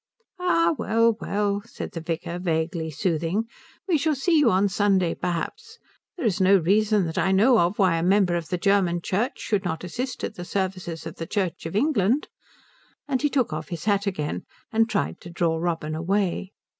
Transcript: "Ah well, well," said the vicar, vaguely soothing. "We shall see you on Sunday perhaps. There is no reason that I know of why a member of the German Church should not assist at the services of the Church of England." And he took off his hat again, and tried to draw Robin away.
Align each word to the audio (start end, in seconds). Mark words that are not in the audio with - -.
"Ah 0.39 0.73
well, 0.79 1.15
well," 1.21 1.61
said 1.63 1.91
the 1.91 2.01
vicar, 2.01 2.39
vaguely 2.39 2.89
soothing. 2.89 3.43
"We 3.87 3.99
shall 3.99 4.15
see 4.15 4.35
you 4.39 4.49
on 4.49 4.67
Sunday 4.67 5.13
perhaps. 5.13 5.77
There 6.17 6.25
is 6.25 6.41
no 6.41 6.55
reason 6.57 7.05
that 7.05 7.19
I 7.19 7.31
know 7.31 7.59
of 7.59 7.77
why 7.77 7.97
a 7.97 8.01
member 8.03 8.33
of 8.35 8.49
the 8.49 8.57
German 8.57 9.01
Church 9.03 9.37
should 9.37 9.63
not 9.63 9.83
assist 9.83 10.23
at 10.23 10.33
the 10.33 10.43
services 10.43 11.05
of 11.05 11.17
the 11.17 11.27
Church 11.27 11.67
of 11.67 11.75
England." 11.75 12.29
And 13.07 13.21
he 13.21 13.29
took 13.29 13.53
off 13.53 13.69
his 13.69 13.85
hat 13.85 14.07
again, 14.07 14.45
and 14.71 14.89
tried 14.89 15.21
to 15.21 15.29
draw 15.29 15.57
Robin 15.57 15.93
away. 15.93 16.51